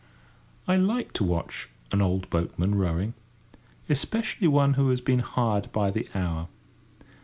I 0.67 0.77
like 0.77 1.13
to 1.13 1.23
watch 1.23 1.69
an 1.91 2.01
old 2.01 2.27
boatman 2.31 2.73
rowing, 2.73 3.13
especially 3.87 4.47
one 4.47 4.73
who 4.73 4.89
has 4.89 4.99
been 4.99 5.19
hired 5.19 5.71
by 5.71 5.91
the 5.91 6.09
hour. 6.15 6.47